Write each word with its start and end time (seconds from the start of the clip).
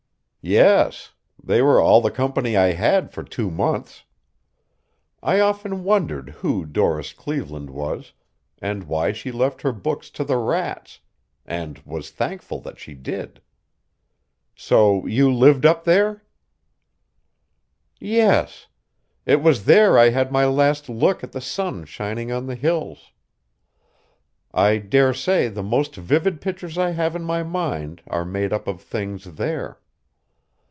"Yes. 0.43 1.11
They 1.43 1.61
were 1.61 1.79
all 1.79 2.01
the 2.01 2.09
company 2.09 2.57
I 2.57 2.71
had 2.71 3.11
for 3.11 3.21
two 3.23 3.51
months. 3.51 4.05
I 5.21 5.39
often 5.39 5.83
wondered 5.83 6.29
who 6.29 6.65
Doris 6.65 7.13
Cleveland 7.13 7.69
was 7.69 8.13
and 8.57 8.85
why 8.85 9.11
she 9.11 9.31
left 9.31 9.61
her 9.61 9.71
books 9.71 10.09
to 10.09 10.23
the 10.23 10.37
rats 10.37 10.99
and 11.45 11.77
was 11.85 12.09
thankful 12.09 12.59
that 12.61 12.79
she 12.79 12.95
did. 12.95 13.39
So 14.55 15.05
you 15.05 15.31
lived 15.31 15.63
up 15.63 15.83
there?" 15.83 16.23
"Yes. 17.99 18.65
It 19.27 19.43
was 19.43 19.65
there 19.65 19.95
I 19.99 20.09
had 20.09 20.31
my 20.31 20.47
last 20.47 20.89
look 20.89 21.23
at 21.23 21.33
the 21.33 21.39
sun 21.39 21.85
shining 21.85 22.31
on 22.31 22.47
the 22.47 22.55
hills. 22.55 23.11
I 24.55 24.77
daresay 24.79 25.49
the 25.49 25.61
most 25.61 25.95
vivid 25.97 26.41
pictures 26.41 26.79
I 26.79 26.89
have 26.93 27.15
in 27.15 27.23
my 27.23 27.43
mind 27.43 28.01
are 28.07 28.25
made 28.25 28.51
up 28.51 28.67
of 28.67 28.81
things 28.81 29.35
there. 29.35 29.77